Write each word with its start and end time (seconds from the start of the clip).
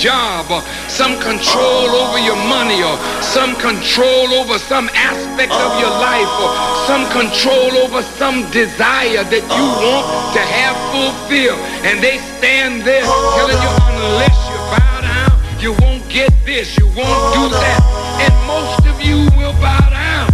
job 0.00 0.50
or 0.50 0.64
some 0.88 1.12
control 1.20 1.92
over 1.92 2.18
your 2.18 2.40
money 2.48 2.80
or 2.82 2.96
some 3.20 3.54
control 3.56 4.32
over 4.32 4.56
some 4.58 4.88
aspect 4.96 5.52
of 5.52 5.70
your 5.76 5.92
life 6.00 6.32
or 6.40 6.50
some 6.88 7.04
control 7.12 7.70
over 7.84 8.00
some 8.16 8.48
desire 8.50 9.24
that 9.28 9.44
you 9.44 9.66
want 9.84 10.08
to 10.32 10.40
have 10.40 10.76
fulfilled. 10.88 11.60
And 11.84 12.00
they 12.00 12.16
stand 12.40 12.80
there 12.82 13.04
telling 13.36 13.60
you 13.60 13.72
unless 13.92 14.36
you 14.48 14.56
bow 14.72 15.04
down, 15.04 15.36
you 15.60 15.72
won't 15.84 16.08
get 16.08 16.32
this, 16.46 16.78
you 16.78 16.86
won't 16.96 17.24
do 17.36 17.52
that. 17.52 17.80
And 18.24 18.32
most 18.48 18.80
of 18.88 18.96
you 19.04 19.28
will 19.36 19.52
bow 19.60 19.84
down. 19.92 20.32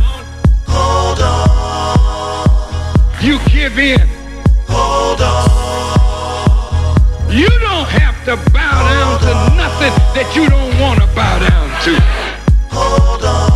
Hold 0.70 1.20
on. 1.26 2.06
You 3.20 3.40
give 3.50 3.78
in. 3.78 4.06
Hold 4.68 5.20
on. 5.20 5.66
You 7.32 7.48
don't 7.48 7.88
have 7.88 8.14
to 8.26 8.36
bow 8.52 8.82
down 8.88 9.20
to 9.20 9.45
something 9.76 9.92
that 10.14 10.34
you 10.34 10.48
don't 10.48 10.80
want 10.80 11.00
to 11.00 11.06
bow 11.14 11.38
down 11.38 11.68
to. 11.84 11.92
Hold 12.72 13.24
on. 13.24 13.50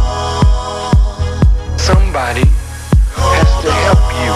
Somebody 1.79 2.45
has 3.17 3.51
to 3.65 3.73
help 3.89 4.05
you 4.21 4.33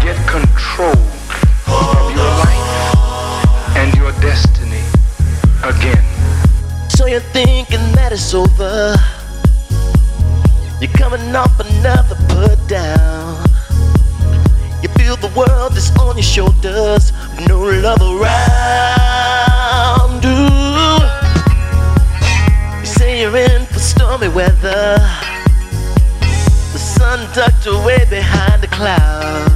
get 0.00 0.16
control 0.28 0.94
of 1.66 2.10
your 2.14 2.30
life 2.46 2.70
and 3.76 3.92
your 3.96 4.12
destiny 4.20 4.84
again. 5.64 6.04
So 6.88 7.06
you're 7.06 7.28
thinking 7.32 7.92
that 7.96 8.12
it's 8.12 8.32
over. 8.32 8.94
You're 10.80 10.92
coming 10.92 11.34
off 11.34 11.58
another 11.58 12.16
put 12.28 12.58
down. 12.68 13.44
You 14.82 14.88
feel 14.90 15.16
the 15.16 15.32
world 15.34 15.76
is 15.76 15.90
on 15.96 16.16
your 16.16 16.22
shoulders, 16.22 17.12
no 17.48 17.58
love 17.58 18.00
around. 18.00 18.49
away 27.70 28.04
behind 28.08 28.62
the 28.62 28.68
clouds. 28.68 29.50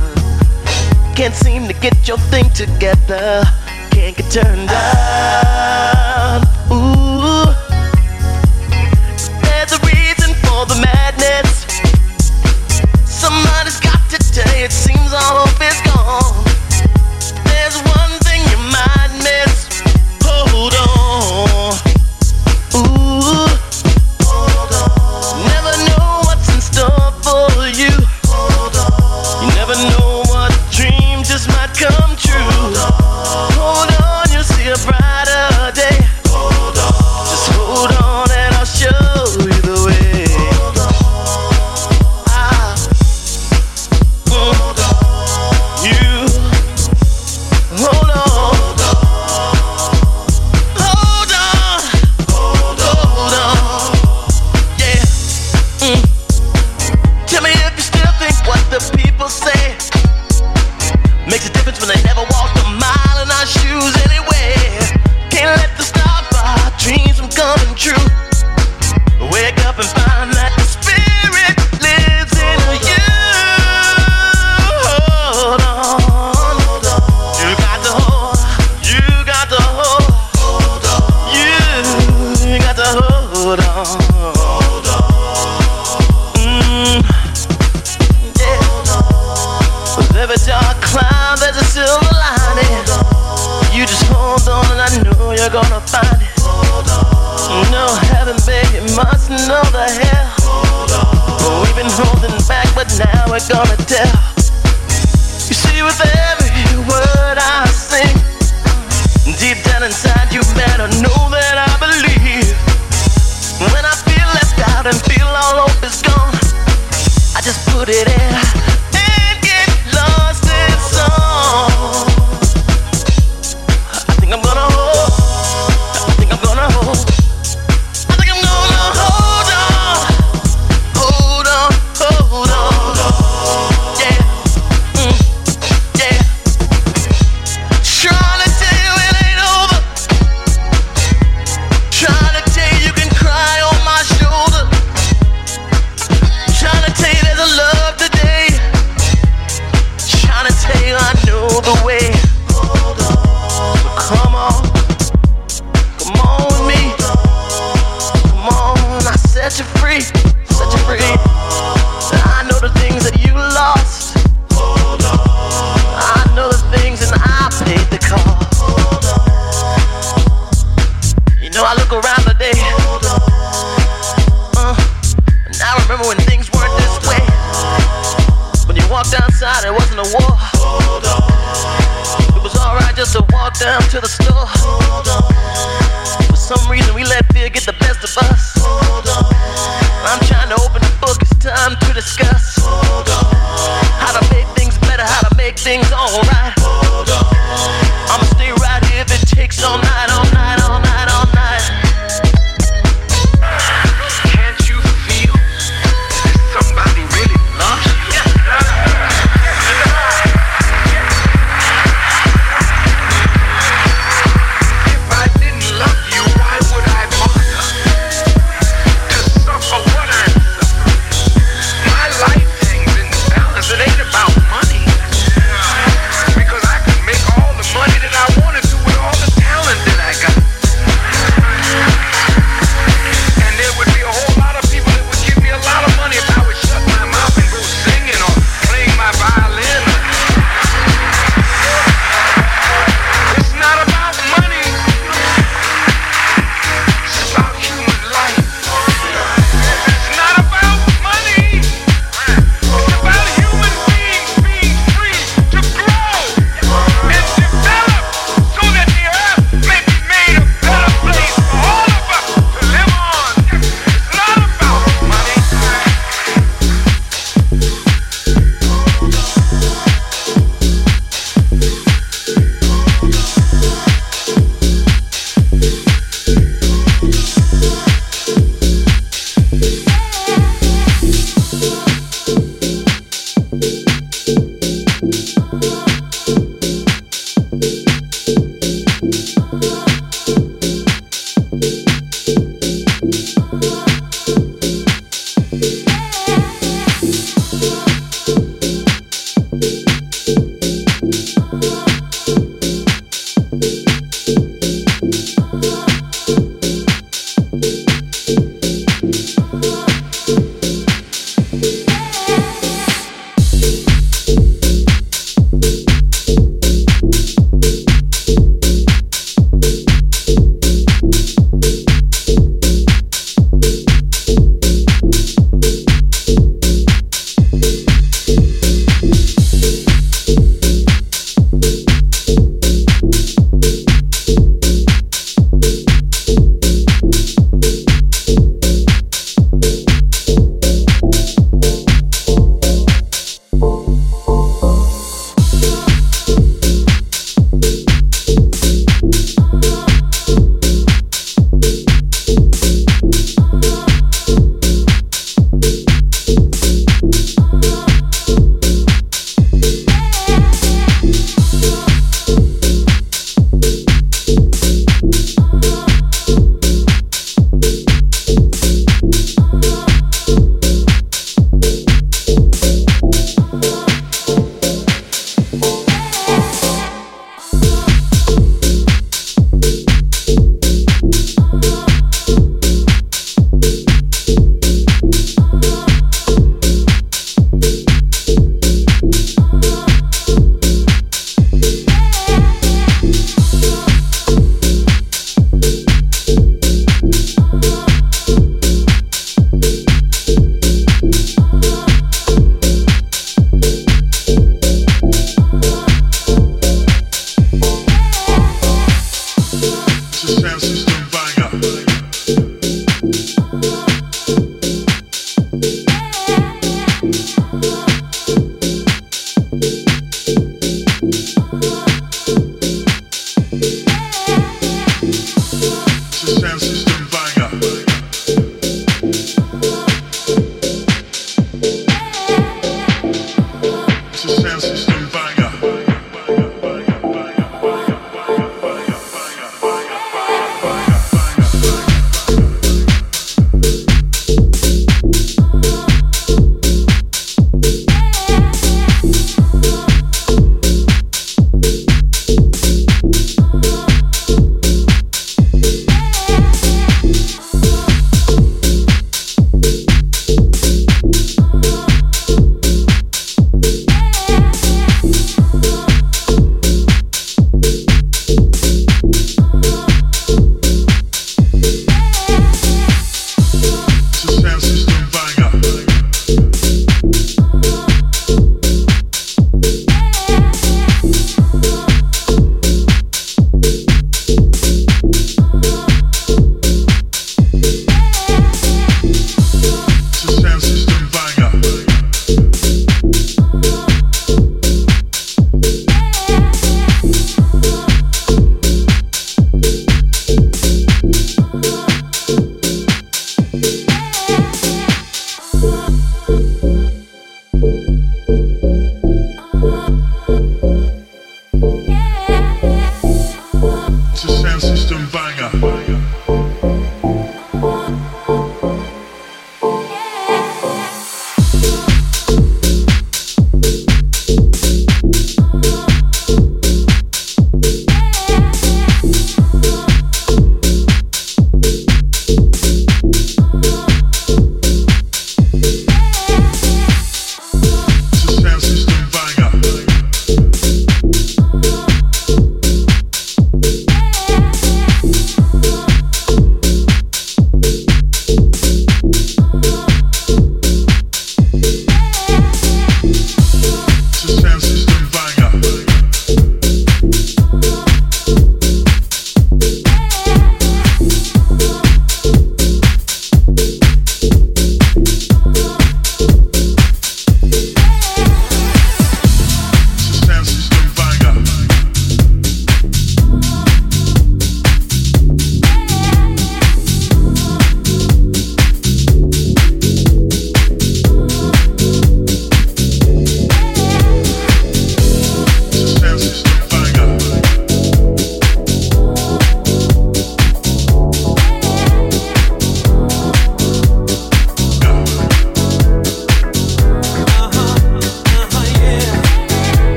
Can't 1.16 1.34
seem 1.34 1.66
to 1.68 1.74
get 1.74 2.08
your 2.08 2.18
thing 2.18 2.48
together. 2.50 3.44
Can't 3.90 4.16
get 4.16 4.30
turned 4.30 4.70
on. 4.70 6.53